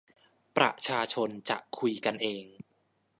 [0.57, 2.45] ประชาชนจะคุยกันเอง